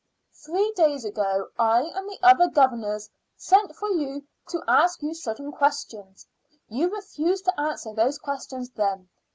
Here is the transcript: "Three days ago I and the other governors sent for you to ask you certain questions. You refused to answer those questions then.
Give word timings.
"Three 0.33 0.73
days 0.75 1.05
ago 1.05 1.49
I 1.59 1.83
and 1.83 2.09
the 2.09 2.17
other 2.23 2.47
governors 2.49 3.07
sent 3.37 3.75
for 3.75 3.87
you 3.87 4.23
to 4.47 4.63
ask 4.67 5.03
you 5.03 5.13
certain 5.13 5.51
questions. 5.51 6.25
You 6.69 6.89
refused 6.89 7.45
to 7.45 7.59
answer 7.59 7.93
those 7.93 8.17
questions 8.17 8.71
then. 8.71 9.09